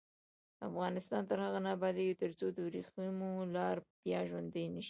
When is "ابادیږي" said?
1.77-2.15